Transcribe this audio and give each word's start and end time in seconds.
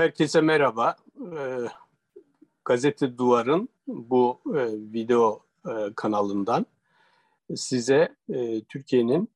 Herkese 0.00 0.40
merhaba. 0.40 0.96
Ee, 1.36 1.58
Gazete 2.64 3.18
Duvar'ın 3.18 3.68
bu 3.86 4.40
e, 4.46 4.60
video 4.92 5.46
e, 5.66 5.72
kanalından 5.96 6.66
size 7.54 8.16
e, 8.28 8.64
Türkiye'nin 8.64 9.28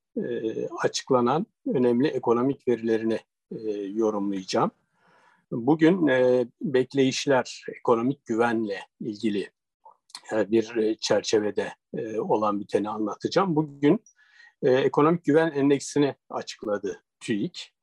açıklanan 0.83 1.47
önemli 1.67 2.09
ekonomik 2.09 2.69
verilerini 2.69 3.19
yorumlayacağım. 3.93 4.71
Bugün 5.51 6.07
bekleyişler, 6.63 7.65
ekonomik 7.79 8.27
güvenle 8.27 8.81
ilgili 9.01 9.51
bir 10.33 10.95
çerçevede 10.95 11.73
olan 12.19 12.61
biteni 12.61 12.89
anlatacağım. 12.89 13.57
Bugün 13.57 14.05
ekonomik 14.63 15.25
güven 15.25 15.51
endeksini 15.51 16.15
açıkladı 16.31 17.03
TÜİK. 17.21 17.75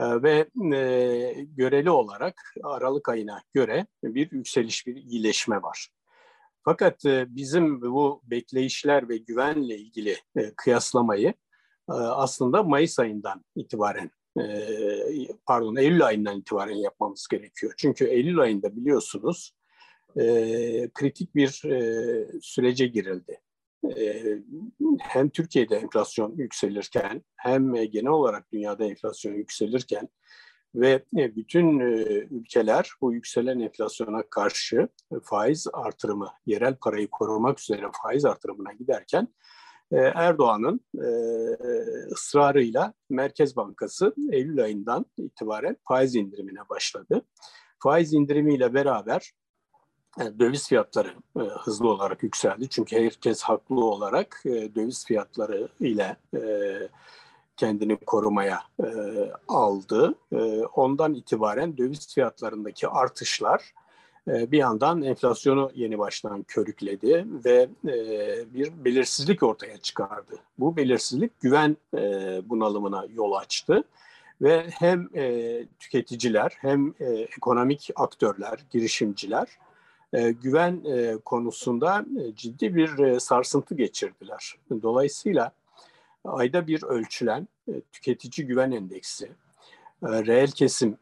Ee, 0.00 0.22
ve 0.22 0.46
e, 0.76 1.44
göreli 1.56 1.90
olarak 1.90 2.54
Aralık 2.62 3.08
ayına 3.08 3.42
göre 3.52 3.86
bir 4.04 4.30
yükseliş, 4.30 4.86
bir 4.86 4.96
iyileşme 4.96 5.62
var. 5.62 5.88
Fakat 6.64 7.04
e, 7.04 7.26
bizim 7.28 7.82
bu 7.82 8.22
bekleyişler 8.24 9.08
ve 9.08 9.16
güvenle 9.16 9.78
ilgili 9.78 10.16
e, 10.36 10.54
kıyaslamayı 10.56 11.34
e, 11.88 11.92
aslında 11.92 12.62
Mayıs 12.62 12.98
ayından 12.98 13.44
itibaren, 13.56 14.10
e, 14.40 14.44
pardon 15.46 15.76
Eylül 15.76 16.06
ayından 16.06 16.38
itibaren 16.38 16.76
yapmamız 16.76 17.28
gerekiyor. 17.30 17.74
Çünkü 17.76 18.04
Eylül 18.04 18.40
ayında 18.40 18.76
biliyorsunuz 18.76 19.52
e, 20.16 20.22
kritik 20.94 21.34
bir 21.34 21.64
e, 21.64 22.40
sürece 22.42 22.86
girildi. 22.86 23.40
Ee, 23.96 24.38
hem 25.00 25.28
Türkiye'de 25.28 25.76
enflasyon 25.76 26.36
yükselirken 26.36 27.22
hem 27.36 27.74
genel 27.74 28.10
olarak 28.10 28.52
dünyada 28.52 28.84
enflasyon 28.84 29.34
yükselirken 29.34 30.08
ve 30.74 31.04
e, 31.18 31.36
bütün 31.36 31.80
e, 31.80 32.02
ülkeler 32.30 32.90
bu 33.00 33.12
yükselen 33.14 33.60
enflasyona 33.60 34.22
karşı 34.30 34.88
faiz 35.22 35.66
artırımı, 35.72 36.28
yerel 36.46 36.76
parayı 36.76 37.08
korumak 37.10 37.60
üzere 37.60 37.86
faiz 38.02 38.24
artırımına 38.24 38.72
giderken 38.72 39.28
e, 39.92 39.96
Erdoğan'ın 39.96 40.80
ısrarıyla 42.12 42.94
Merkez 43.10 43.56
Bankası 43.56 44.14
Eylül 44.32 44.62
ayından 44.62 45.06
itibaren 45.16 45.76
faiz 45.88 46.14
indirimine 46.14 46.68
başladı. 46.70 47.22
Faiz 47.82 48.14
indirimiyle 48.14 48.74
beraber 48.74 49.32
döviz 50.18 50.68
fiyatları 50.68 51.14
e, 51.36 51.40
hızlı 51.40 51.88
olarak 51.88 52.22
yükseldi. 52.22 52.68
Çünkü 52.68 52.96
herkes 52.96 53.42
haklı 53.42 53.84
olarak 53.84 54.42
e, 54.44 54.74
döviz 54.74 55.04
fiyatları 55.04 55.68
ile 55.80 56.16
e, 56.36 56.40
kendini 57.56 57.96
korumaya 57.96 58.62
e, 58.80 58.88
aldı. 59.48 60.14
E, 60.32 60.36
ondan 60.64 61.14
itibaren 61.14 61.76
döviz 61.76 62.14
fiyatlarındaki 62.14 62.88
artışlar 62.88 63.72
e, 64.28 64.52
bir 64.52 64.58
yandan 64.58 65.02
enflasyonu 65.02 65.70
yeni 65.74 65.98
baştan 65.98 66.42
körükledi 66.42 67.26
ve 67.44 67.68
e, 67.84 67.94
bir 68.54 68.84
belirsizlik 68.84 69.42
ortaya 69.42 69.78
çıkardı. 69.78 70.38
Bu 70.58 70.76
belirsizlik 70.76 71.40
güven 71.40 71.76
e, 71.94 72.00
bunalımına 72.44 73.06
yol 73.14 73.32
açtı 73.32 73.84
ve 74.42 74.66
hem 74.70 75.08
e, 75.14 75.64
tüketiciler 75.78 76.52
hem 76.60 76.94
e, 77.00 77.04
ekonomik 77.04 77.90
aktörler, 77.96 78.58
girişimciler 78.70 79.48
e, 80.14 80.32
güven 80.32 80.84
e, 80.84 81.16
konusunda 81.24 82.06
e, 82.20 82.34
ciddi 82.34 82.74
bir 82.74 83.20
sarsıntı 83.20 83.74
geçirdiler. 83.74 84.54
Dolayısıyla 84.82 85.52
ayda 86.24 86.66
bir 86.66 86.82
ölçülen 86.82 87.48
tüketici 87.92 88.46
güven 88.46 88.70
endeksi, 88.70 89.32
reel 90.02 90.50
kesim 90.50 90.98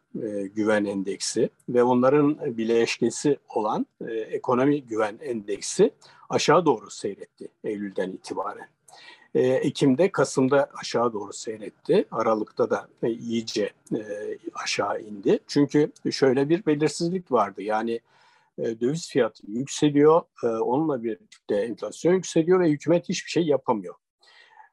güven 0.55 0.85
endeksi 0.85 1.51
ve 1.69 1.83
onların 1.83 2.57
bileşkesi 2.57 3.39
olan 3.49 3.87
ekonomi 4.09 4.83
güven 4.83 5.19
endeksi 5.23 5.91
aşağı 6.31 6.67
doğru 6.67 6.91
seyretti 6.91 7.49
Eylül'den 7.65 8.11
itibaren. 8.11 8.69
Ekim'de, 9.35 10.13
Kasım'da 10.13 10.71
aşağı 10.81 11.13
doğru 11.13 11.33
seyretti. 11.33 12.05
Aralık'ta 12.11 12.71
da 12.71 12.89
iyice 13.03 13.71
aşağı 14.55 15.01
indi. 15.01 15.39
Çünkü 15.47 15.93
şöyle 16.11 16.49
bir 16.49 16.67
belirsizlik 16.67 17.33
vardı. 17.33 17.63
Yani 17.63 18.01
e, 18.59 18.81
döviz 18.81 19.09
fiyatı 19.09 19.43
yükseliyor. 19.47 20.23
E, 20.45 20.47
onunla 20.47 21.03
birlikte 21.03 21.55
enflasyon 21.55 22.15
yükseliyor 22.15 22.61
ve 22.61 22.71
hükümet 22.71 23.09
hiçbir 23.09 23.31
şey 23.31 23.47
yapamıyor. 23.47 23.95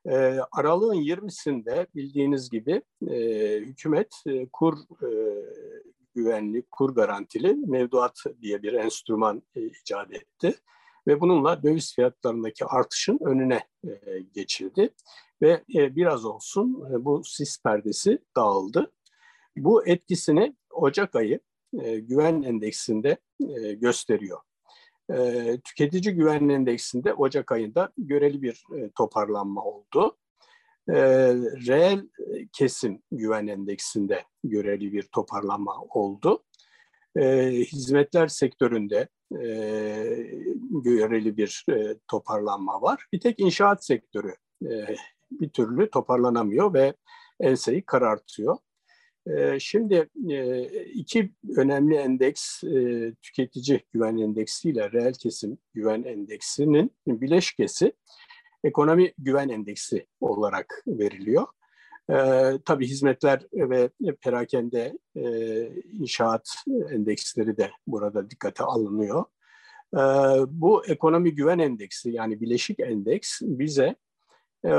E, 0.05 0.15
aralığın 0.51 0.95
20'sinde 0.95 1.87
bildiğiniz 1.95 2.49
gibi 2.49 2.81
hükümet 3.65 4.23
kur 4.53 4.77
güvenli, 6.15 6.63
kur 6.71 6.95
garantili 6.95 7.53
mevduat 7.53 8.19
diye 8.41 8.63
bir 8.63 8.73
enstrüman 8.73 9.43
icat 9.55 10.13
etti. 10.13 10.55
Ve 11.07 11.21
bununla 11.21 11.63
döviz 11.63 11.95
fiyatlarındaki 11.95 12.65
artışın 12.65 13.19
önüne 13.21 13.63
geçildi. 14.33 14.89
Ve 15.41 15.63
biraz 15.69 16.25
olsun 16.25 16.83
bu 17.05 17.23
sis 17.23 17.63
perdesi 17.63 18.19
dağıldı. 18.35 18.91
Bu 19.57 19.87
etkisini 19.87 20.55
Ocak 20.69 21.15
ayı 21.15 21.39
e, 21.73 21.99
güven 21.99 22.41
endeksinde 22.41 23.17
e, 23.49 23.73
gösteriyor. 23.73 24.39
E, 25.13 25.59
tüketici 25.63 26.15
güven 26.15 26.49
endeksinde 26.49 27.13
Ocak 27.13 27.51
ayında 27.51 27.89
göreli 27.97 28.41
bir 28.41 28.65
toparlanma 28.95 29.63
oldu. 29.63 30.17
Reel 31.67 32.07
kesim 32.53 33.01
güven 33.11 33.47
endeksinde 33.47 34.23
göreli 34.43 34.93
bir 34.93 35.03
toparlanma 35.03 35.81
oldu. 35.89 36.43
Hizmetler 37.71 38.27
sektöründe 38.27 39.07
göreli 40.83 41.37
bir 41.37 41.65
toparlanma 42.07 42.81
var. 42.81 43.05
Bir 43.13 43.19
tek 43.19 43.39
inşaat 43.39 43.85
sektörü 43.85 44.33
bir 45.31 45.49
türlü 45.49 45.89
toparlanamıyor 45.89 46.73
ve 46.73 46.93
enseyi 47.39 47.85
karartıyor. 47.85 48.57
Şimdi 49.59 50.09
iki 50.93 51.31
önemli 51.57 51.95
endeks 51.95 52.61
tüketici 53.21 53.81
güven 53.93 54.17
endeksi 54.17 54.69
ile 54.69 54.91
reel 54.91 55.13
kesim 55.13 55.57
güven 55.73 56.03
endeksinin 56.03 56.91
bileşkesi 57.07 57.93
ekonomi 58.63 59.13
güven 59.17 59.49
endeksi 59.49 60.07
olarak 60.19 60.83
veriliyor. 60.87 61.47
Tabii 62.65 62.87
hizmetler 62.87 63.41
ve 63.53 63.89
perakende 64.21 64.97
inşaat 65.99 66.49
endeksleri 66.91 67.57
de 67.57 67.71
burada 67.87 68.29
dikkate 68.29 68.63
alınıyor. 68.63 69.25
Bu 70.47 70.85
ekonomi 70.85 71.35
güven 71.35 71.59
endeksi 71.59 72.11
yani 72.11 72.41
bileşik 72.41 72.79
endeks 72.79 73.41
bize 73.41 73.95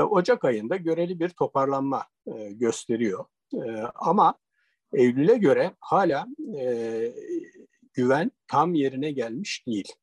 Ocak 0.09 0.45
ayında 0.45 0.75
göreli 0.75 1.19
bir 1.19 1.29
toparlanma 1.29 2.05
gösteriyor. 2.51 3.25
Ama 3.95 4.35
Eylül'e 4.93 5.37
göre 5.37 5.71
hala 5.79 6.27
e, 6.59 7.13
güven 7.93 8.31
tam 8.47 8.73
yerine 8.73 9.11
gelmiş 9.11 9.67
değil. 9.67 9.93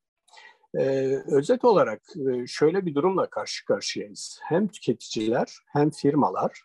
E, 0.75 0.83
özet 1.27 1.65
olarak 1.65 2.03
e, 2.17 2.47
şöyle 2.47 2.87
bir 2.87 2.95
durumla 2.95 3.31
karşı 3.31 3.65
karşıyayız. 3.65 4.41
Hem 4.43 4.69
tüketiciler 4.69 5.59
hem 5.67 5.91
firmalar 5.91 6.63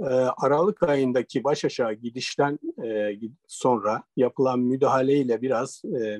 e, 0.00 0.04
Aralık 0.36 0.82
ayındaki 0.82 1.44
baş 1.44 1.64
aşağı 1.64 1.92
gidişten 1.92 2.58
e, 2.84 3.12
sonra 3.46 4.02
yapılan 4.16 4.60
müdahaleyle 4.60 5.42
biraz 5.42 5.82
e, 5.84 6.18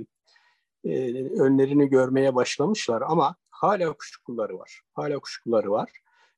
e, 0.85 1.25
önlerini 1.25 1.89
görmeye 1.89 2.35
başlamışlar 2.35 3.03
ama 3.07 3.37
hala 3.51 3.93
kuşkuları 3.93 4.59
var. 4.59 4.81
Hala 4.93 5.19
kuşkuları 5.19 5.71
var. 5.71 5.91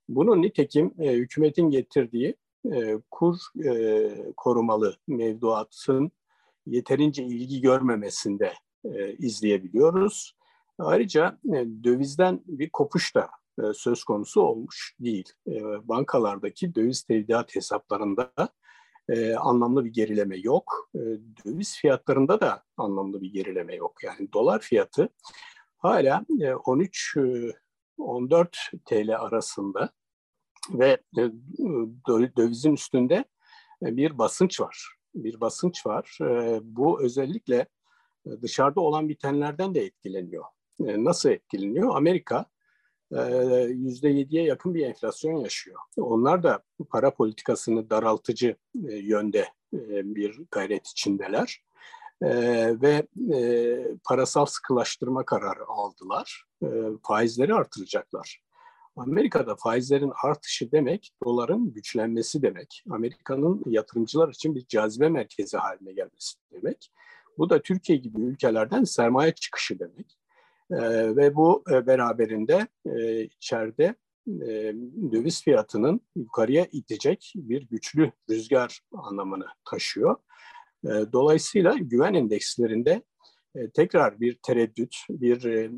Bunun 0.08 0.42
nitekim 0.42 0.94
e, 0.98 1.12
hükümetin 1.12 1.70
getirdiği 1.70 2.36
e, 2.64 2.98
kur 3.10 3.36
e, 3.64 4.10
korumalı 4.36 4.96
mevduatın 5.08 6.12
yeterince 6.66 7.24
ilgi 7.24 7.60
görmemesinde 7.60 8.52
e, 8.84 9.12
izleyebiliyoruz. 9.12 10.36
Ayrıca 10.78 11.38
e, 11.44 11.66
dövizden 11.84 12.40
bir 12.46 12.70
kopuş 12.70 13.14
da 13.14 13.30
e, 13.58 13.62
söz 13.74 14.04
konusu 14.04 14.40
olmuş 14.40 14.96
değil. 15.00 15.32
E, 15.48 15.62
bankalardaki 15.88 16.74
döviz 16.74 17.02
tevdiat 17.02 17.56
hesaplarında 17.56 18.32
e, 19.08 19.34
anlamlı 19.34 19.84
bir 19.84 19.92
gerileme 19.92 20.36
yok. 20.36 20.90
E, 20.94 21.00
döviz 21.44 21.76
fiyatlarında 21.76 22.40
da 22.40 22.62
anlamlı 22.76 23.22
bir 23.22 23.32
gerileme 23.32 23.74
yok. 23.74 24.04
Yani 24.04 24.32
dolar 24.32 24.60
fiyatı 24.60 25.08
hala 25.78 26.24
e, 26.40 26.54
13 26.54 27.16
e, 27.16 27.52
14 27.98 28.56
TL 28.84 29.16
arasında 29.18 29.90
ve 30.70 30.98
e, 31.18 31.22
dövizin 32.36 32.72
üstünde 32.72 33.24
e, 33.86 33.96
bir 33.96 34.18
basınç 34.18 34.60
var. 34.60 34.88
Bir 35.14 35.40
basınç 35.40 35.86
var. 35.86 36.18
E, 36.22 36.60
bu 36.62 37.02
özellikle 37.02 37.66
dışarıda 38.42 38.80
olan 38.80 39.08
bitenlerden 39.08 39.74
de 39.74 39.84
etkileniyor. 39.84 40.44
Nasıl 40.78 41.30
etkileniyor? 41.30 41.96
Amerika 41.96 42.46
%7'ye 43.12 44.44
yakın 44.44 44.74
bir 44.74 44.86
enflasyon 44.86 45.36
yaşıyor. 45.36 45.78
Onlar 45.96 46.42
da 46.42 46.62
para 46.90 47.14
politikasını 47.14 47.90
daraltıcı 47.90 48.56
yönde 48.84 49.48
bir 50.02 50.40
gayret 50.50 50.86
içindeler. 50.86 51.62
ve 52.82 53.06
parasal 54.04 54.46
sıkılaştırma 54.46 55.24
kararı 55.24 55.66
aldılar. 55.66 56.44
faizleri 57.02 57.54
artıracaklar. 57.54 58.42
Amerika'da 58.96 59.56
faizlerin 59.56 60.12
artışı 60.24 60.72
demek 60.72 61.12
doların 61.24 61.72
güçlenmesi 61.72 62.42
demek. 62.42 62.84
Amerika'nın 62.90 63.62
yatırımcılar 63.66 64.28
için 64.28 64.54
bir 64.54 64.66
cazibe 64.66 65.08
merkezi 65.08 65.56
haline 65.56 65.92
gelmesi 65.92 66.38
demek. 66.52 66.92
Bu 67.38 67.50
da 67.50 67.62
Türkiye 67.62 67.98
gibi 67.98 68.20
ülkelerden 68.20 68.84
sermaye 68.84 69.32
çıkışı 69.34 69.78
demek. 69.78 70.18
E, 70.70 71.16
ve 71.16 71.34
bu 71.34 71.64
e, 71.70 71.86
beraberinde 71.86 72.66
e, 72.86 73.22
içeride 73.22 73.94
e, 74.28 74.74
döviz 75.12 75.42
fiyatının 75.42 76.00
yukarıya 76.16 76.66
itecek 76.72 77.32
bir 77.36 77.62
güçlü 77.68 78.12
rüzgar 78.30 78.80
anlamını 78.92 79.46
taşıyor. 79.70 80.16
E, 80.84 80.88
dolayısıyla 81.12 81.74
güven 81.74 82.14
endekslerinde 82.14 83.02
e, 83.54 83.70
tekrar 83.70 84.20
bir 84.20 84.38
tereddüt, 84.42 84.96
bir 85.10 85.44
e, 85.44 85.70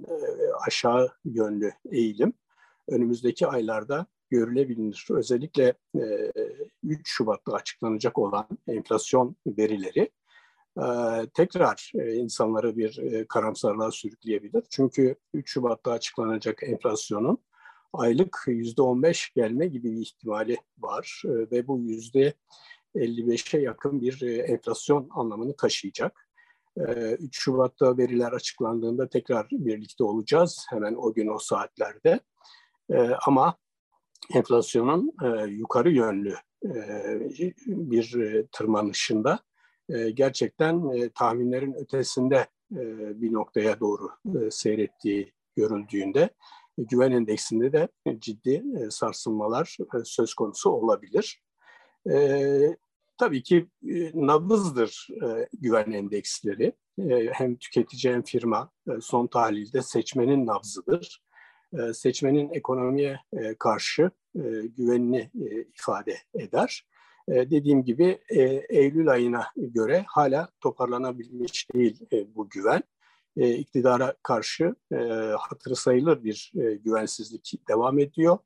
aşağı 0.66 1.12
yönlü 1.24 1.72
eğilim 1.90 2.32
önümüzdeki 2.88 3.46
aylarda 3.46 4.06
görülebilir. 4.30 5.06
Özellikle 5.10 5.74
e, 5.96 6.32
3 6.82 7.00
Şubat'ta 7.04 7.52
açıklanacak 7.52 8.18
olan 8.18 8.46
enflasyon 8.68 9.36
verileri 9.46 10.10
e, 10.78 10.86
tekrar 11.34 11.92
e, 11.94 12.14
insanları 12.14 12.76
bir 12.76 12.98
e, 12.98 13.26
karamsarlığa 13.26 13.90
sürükleyebilir. 13.90 14.64
Çünkü 14.70 15.16
3 15.34 15.50
Şubat'ta 15.50 15.90
açıklanacak 15.90 16.62
enflasyonun 16.62 17.38
aylık 17.92 18.36
%15 18.46 19.34
gelme 19.34 19.66
gibi 19.66 19.92
bir 19.92 20.00
ihtimali 20.00 20.56
var 20.78 21.22
ve 21.26 21.66
bu 21.66 21.78
%55'e 21.78 23.60
yakın 23.60 24.00
bir 24.00 24.22
enflasyon 24.22 25.08
anlamını 25.10 25.56
taşıyacak. 25.56 26.28
3 26.76 27.38
Şubat'ta 27.38 27.98
veriler 27.98 28.32
açıklandığında 28.32 29.08
tekrar 29.08 29.50
birlikte 29.50 30.04
olacağız 30.04 30.66
hemen 30.70 30.94
o 30.94 31.12
gün 31.14 31.28
o 31.28 31.38
saatlerde. 31.38 32.20
Ama 33.26 33.56
enflasyonun 34.34 35.12
yukarı 35.48 35.90
yönlü 35.90 36.34
bir 37.66 38.16
tırmanışında 38.52 39.38
gerçekten 40.14 41.08
tahminlerin 41.14 41.74
ötesinde 41.74 42.46
bir 43.20 43.32
noktaya 43.32 43.80
doğru 43.80 44.10
seyrettiği 44.50 45.32
görüldüğünde 45.56 46.30
güven 46.78 47.10
endeksinde 47.10 47.72
de 47.72 47.88
ciddi 48.18 48.62
sarsılmalar 48.90 49.76
söz 50.04 50.34
konusu 50.34 50.70
olabilir. 50.70 51.42
Tabii 53.18 53.42
ki 53.42 53.68
nabızdır 54.14 55.08
güven 55.52 55.90
endeksleri. 55.92 56.72
Hem 57.32 57.56
tüketici 57.56 58.14
hem 58.14 58.22
firma 58.22 58.70
son 59.00 59.26
tahlilde 59.26 59.82
seçmenin 59.82 60.46
nabzıdır. 60.46 61.22
Seçmenin 61.94 62.50
ekonomiye 62.50 63.20
karşı 63.58 64.10
güvenini 64.76 65.30
ifade 65.78 66.16
eder. 66.34 66.86
Dediğim 67.28 67.84
gibi 67.84 68.18
Eylül 68.68 69.08
ayına 69.08 69.46
göre 69.56 70.04
hala 70.06 70.48
toparlanabilmiş 70.60 71.68
değil 71.74 72.00
bu 72.34 72.48
güven 72.48 72.82
e, 73.36 73.54
iktidara 73.54 74.14
karşı 74.22 74.74
e, 74.92 74.96
hatırı 75.38 75.76
sayılır 75.76 76.24
bir 76.24 76.52
e, 76.56 76.74
güvensizlik 76.74 77.54
devam 77.68 77.98
ediyor. 77.98 78.38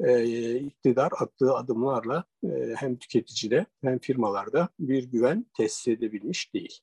E, 0.00 0.54
iktidar 0.54 1.12
attığı 1.20 1.54
adımlarla 1.54 2.24
e, 2.44 2.74
hem 2.76 2.96
tüketicide 2.96 3.66
hem 3.82 3.98
firmalarda 3.98 4.68
bir 4.78 5.04
güven 5.04 5.46
tesis 5.56 5.88
edebilmiş 5.88 6.54
değil. 6.54 6.80